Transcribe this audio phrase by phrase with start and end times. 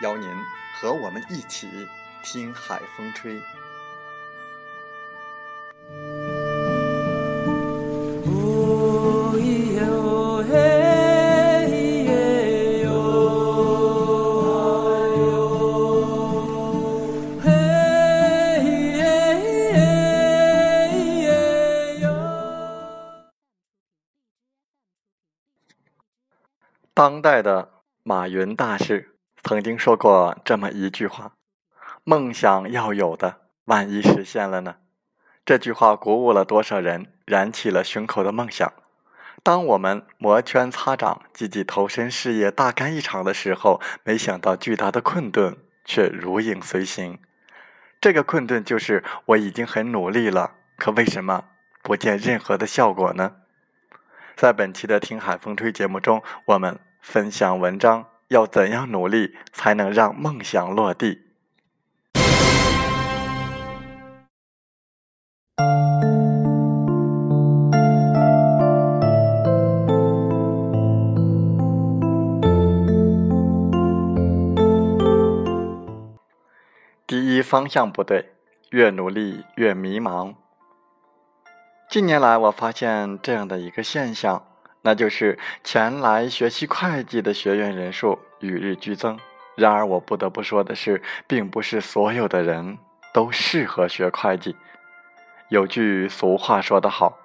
[0.00, 0.28] 邀您
[0.74, 1.68] 和我们一起
[2.22, 3.40] 听海风吹。
[26.94, 27.70] 当代的
[28.02, 29.19] 马云大师。
[29.42, 31.32] 曾经说过这么一句话
[32.04, 34.76] ：“梦想要有的，万一实现了呢？”
[35.44, 38.72] 这句话鼓舞了多少人，燃起了胸口的梦想。
[39.42, 47.18] 当我们摩拳擦掌、积极投身事业、大干一场的时候，没想到巨大的困顿却如影随形。
[48.00, 51.46] 这个困顿就是我已经很努力了，可为什么
[51.82, 53.36] 不见任何的效果呢？
[54.36, 58.09] 在本期的《听海风吹》节目中，我们分享文章。
[58.30, 61.18] 要怎样努力才能让梦想落地？
[77.04, 78.34] 第一方向不对，
[78.70, 80.36] 越努力越迷茫。
[81.88, 84.49] 近年来，我发现这样的一个现象。
[84.82, 89.18] 那就是前来学习会计的学员人数与日俱增。
[89.56, 92.78] 然而，我不得不说的是，并不是所有的人
[93.12, 94.56] 都适合学会计。
[95.48, 97.18] 有句俗话说得好：“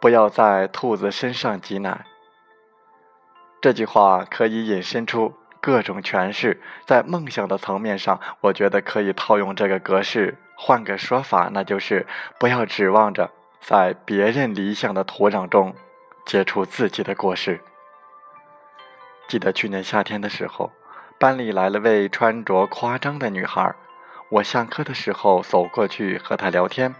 [0.00, 2.04] 不要在兔子身上挤奶。”
[3.60, 6.60] 这句话可以引申出各种诠释。
[6.84, 10.36] 在梦想的层面上，我觉得可以套用这个格式。
[10.56, 12.04] 换个说法，那就是
[12.40, 15.72] 不要指望着在别人理想的土壤中。
[16.28, 17.58] 接触自己的过失。
[19.26, 20.70] 记得去年夏天的时候，
[21.18, 23.74] 班里来了位穿着夸张的女孩。
[24.28, 26.94] 我上课的时候走过去和她聊天。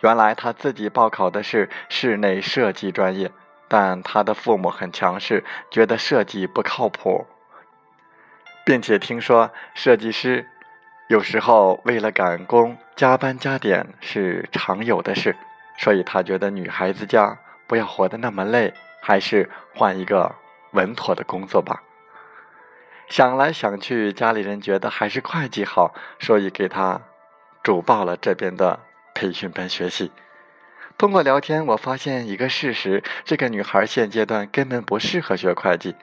[0.00, 3.30] 原来她自己报考的是室内设计专业，
[3.68, 7.26] 但她的父母很强势，觉得设计不靠谱，
[8.64, 10.46] 并且听说设计师
[11.08, 15.36] 有时候为了赶工加班加点是常有的事，
[15.76, 17.38] 所以她觉得女孩子家。
[17.68, 20.34] 不要活得那么累，还是换一个
[20.72, 21.84] 稳妥的工作吧。
[23.08, 27.00] 想来想去，家里人觉得还是会计好，所以给他
[27.62, 28.80] 主报了这边的
[29.14, 30.10] 培训班学习。
[30.98, 35.94] 通过聊天，我发现一个事实：这个女孩现阶段根本不适合学会计，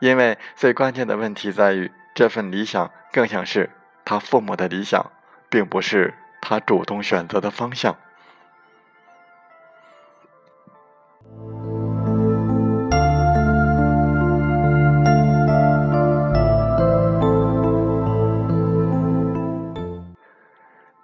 [0.00, 3.68] 因为最关键的问题在于，这份理想更像是
[4.04, 5.10] 她父母的理想，
[5.48, 7.96] 并不是她主动选择的方向。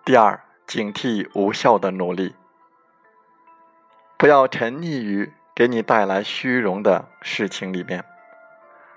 [0.07, 2.37] 第二，警惕无效的努力，
[4.17, 8.05] 不要沉溺于给你带来虚荣的事情里面。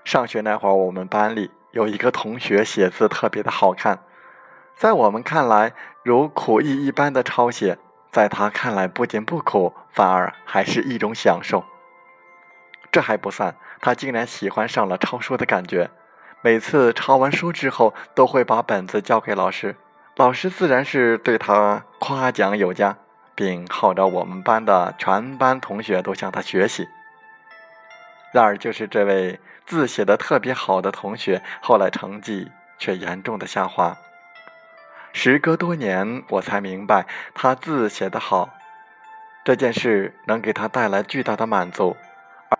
[0.04, 4.04] 上学那会儿，我们班里有一个同学写字特别的好看，
[4.76, 5.72] 在我们看来
[6.04, 7.76] 如苦役一般的抄写，
[8.12, 11.64] 在他看来不仅不苦，反而还是一种享受。
[12.92, 15.90] 这还不算，他竟然喜欢上了抄书的感觉，
[16.40, 19.74] 每次抄完书之后，都会把本子交给老师。
[20.20, 22.94] 老师自然是对他夸奖有加，
[23.34, 26.86] 并号召我们班的全班同学都向他学习。
[28.30, 33.96] 然而，就是这位字写的特别好的同学，后来成绩却严重的下滑。
[35.14, 38.50] 时隔多年，我才明白，他字写得好，
[39.42, 41.96] 这件事能给他带来巨大的满足，
[42.50, 42.58] 而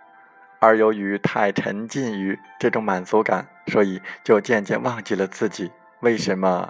[0.59, 6.67] 而由于太沉浸于这种满足感，所以就渐渐忘记了自己为什么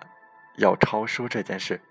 [0.57, 1.81] 要抄书这件事。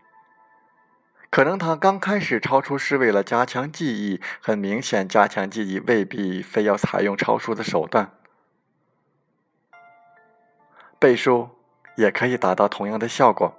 [1.31, 8.11] 可能他刚开始抄书是为了加强记忆，很明显，加强记忆未必非要采用抄书的手段，
[10.99, 11.51] 背书
[11.97, 13.55] 也可以达到同样的效果。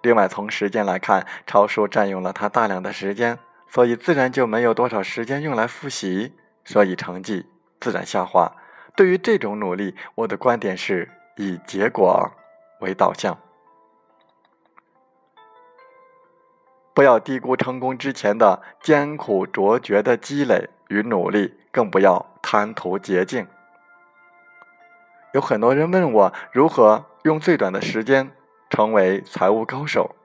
[0.00, 6.32] 另外，从时间来看，抄书占用了他大量的时间，所以自然就没有多少时间用来复习，
[6.64, 7.44] 所以成绩
[7.78, 8.50] 自然下滑。
[8.96, 12.32] 对于这种努力，我的观点是以结果
[12.80, 13.38] 为导向。
[16.92, 23.46] 不要低估成功之前的艰苦卓绝的积累与努力，更不要贪图捷径。
[25.32, 28.32] 有很多人问我如何用最短的时间
[28.68, 30.16] 成为财务高手。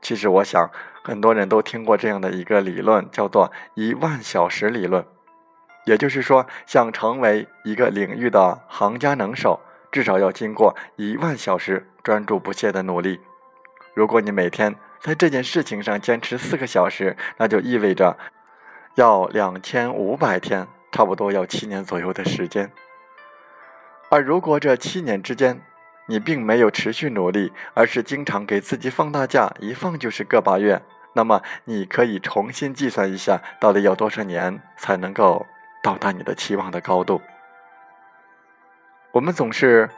[0.00, 0.70] 其实，我想
[1.02, 5.04] 很多人都听过这样的一个理论，叫做“一万小时理论”。
[5.86, 9.60] 也就是说，想成为一个领域的行家能手，
[9.90, 13.20] 至少要经过一万小时专注不懈的努力。
[13.94, 18.16] 如果你每天，在这件事情上坚持四个小时，那就意味着
[18.94, 22.70] 要两千五百天，差不多要七年左右的时间。
[24.10, 25.60] 而如果这七年之间
[26.06, 30.80] 你并没有持续努力，而是经常给自己放大假，一放就是个把月，
[31.14, 35.44] 那么你可以重新计算一下，到底要多少年才能够
[35.82, 37.20] 到达你的期望的高度。
[39.10, 39.90] 我们总是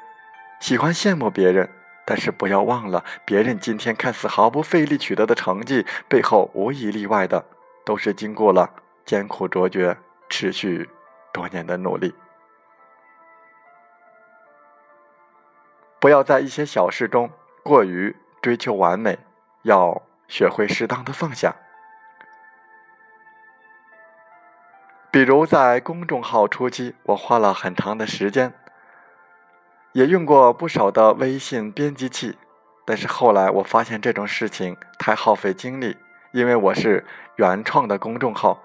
[0.60, 1.68] 喜欢羡慕别人。
[2.06, 7.44] 但是不要忘了，别人今天看似毫不费力取得的成绩，背后无一例外的
[7.84, 8.70] 都是经过了
[9.04, 9.96] 艰苦卓绝、
[10.28, 10.90] 持续
[11.32, 12.14] 多年的努力。
[15.98, 17.30] 不要在一些小事中
[17.62, 19.18] 过于追求完美，
[19.62, 21.56] 要学会适当的放下。
[25.10, 28.52] 比如在公众号初期，我花了很长的时间。
[29.94, 32.36] 也用过不少的微信编辑器，
[32.84, 35.96] 但是后来我发现这种事情太耗费精力，
[36.32, 37.06] 因为我是
[37.36, 38.60] 原创的公众号，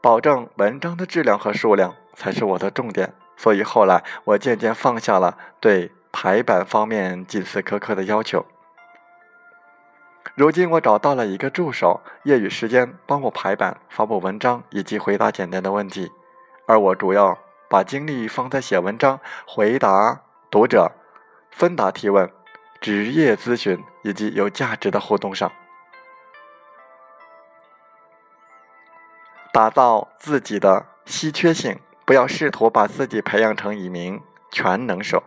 [0.00, 8.46] 保证文章的质量和数量才是我的重点，所以后来我渐渐放下了对排版方面近似苛刻的要求。
[10.34, 16.10] 如今我找到了一个助手，业余时间帮我排版、发布文章以及回答简单的问题，
[16.66, 17.36] 而我主要
[17.68, 20.22] 把精力放在写文章、回答。
[20.50, 20.90] 读者、
[21.52, 22.28] 分答提问、
[22.80, 25.52] 职业咨询以及有价值的互动上，
[29.52, 34.20] 打造自己的稀缺性，不要试图把自己培养成一名
[34.50, 35.22] 全能手。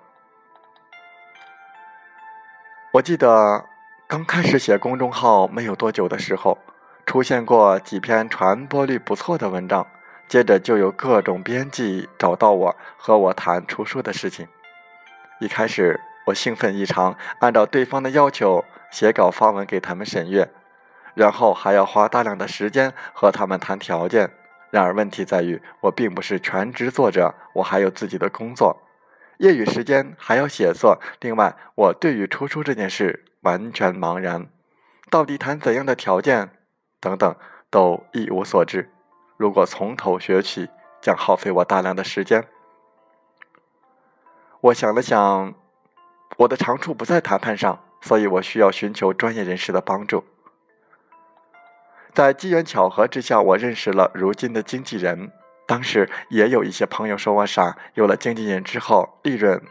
[2.92, 3.64] 我记得
[4.10, 6.58] 刚开始写公众号没有多久的时候，
[7.06, 9.88] 出现过几篇传播率不错的文章，
[10.28, 14.46] 接着就有各种编辑找到我和我谈出书的事情。
[15.44, 20.50] 一开始我兴奋异常，按照对方的要求写稿发文给他们审阅，
[21.16, 24.32] 然后还要花大量的时间和他们谈条件。
[24.72, 28.82] 然而问题在于，我并不是全职作者，我还有自己的工作，
[29.40, 30.98] 业余时间还要写作。
[31.20, 34.48] 另外，我对于出书这件事完全茫然，
[35.10, 36.52] 到底谈怎样的条件
[37.02, 37.36] 等等
[37.70, 38.90] 都一无所知。
[39.36, 40.70] 如果从头学起，
[41.02, 42.48] 将耗费我大量的时间。
[44.64, 45.54] 我想了想，
[46.38, 50.24] 我的长处不在谈判上，所以我需要寻求专业人士的帮助。
[52.14, 55.34] 在机缘巧合之下，我认识了如今的经纪人。
[55.66, 59.62] 当时也有一些朋友说我傻，有了经纪人之后，利润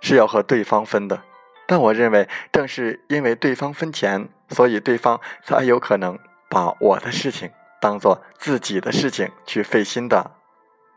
[0.00, 1.22] 是要和对方分的。
[1.68, 6.18] 但我认为，正是因为对方分钱，所以对方才有可能
[6.50, 7.48] 把我的事情
[7.80, 10.32] 当做自己的事情去费心的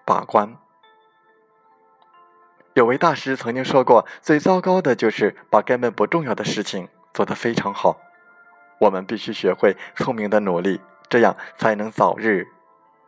[0.04, 0.58] 把关。
[2.76, 7.98] 有位大师曾经说过：“最糟糕的就是把根本不重要的事情做得非常好。”
[8.80, 12.46] 我们必须学会聪明的努力，这样才能早日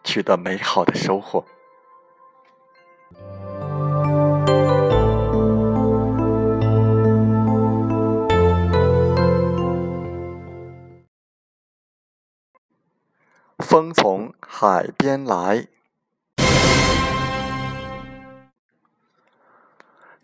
[0.06, 1.44] 取得美好的收获。
[13.60, 15.68] 风从海边来。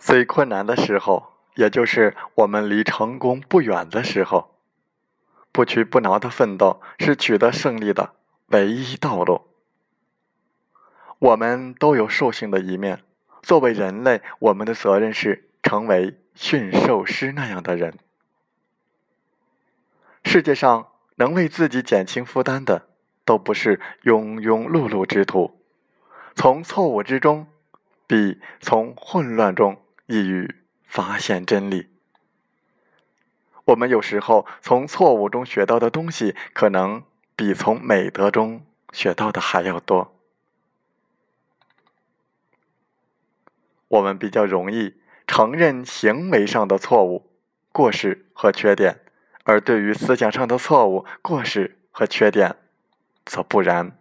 [0.05, 4.53] 最困难的时候，也就是我们离成功不远的时候，
[5.53, 8.13] 不屈不挠的奋斗是取得胜利的
[8.47, 9.43] 唯一道路。
[11.19, 13.01] 我们都有兽性的一面，
[13.41, 17.97] 作为人类，我们的责任是成为驯兽师那样的人。
[20.25, 22.89] 世界上能为自己减轻负担的，
[23.23, 25.61] 都不是庸庸碌碌之徒。
[26.35, 27.47] 从错误之中，
[28.05, 31.89] 比从混乱中易于发现真理。
[33.65, 37.03] 我们有时候从错误中学到的东西，可能
[37.35, 40.19] 比从美德中学到的还要多。
[43.87, 44.95] 我们比较容易
[45.25, 47.31] 承认行为上的错误、
[47.71, 48.99] 过失和缺点，
[49.45, 52.57] 而对于思想上的错误、过失和缺点，
[53.23, 53.97] 则不然。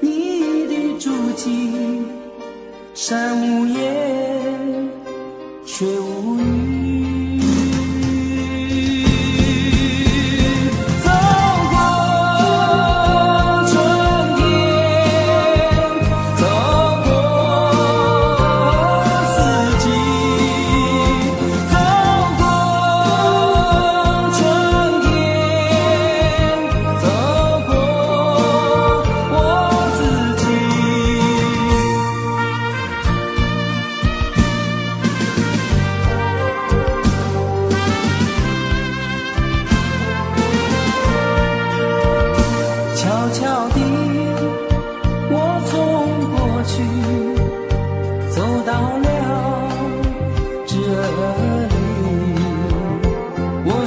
[0.00, 2.02] 你的足迹，
[2.94, 4.90] 山无言，
[5.64, 6.25] 水无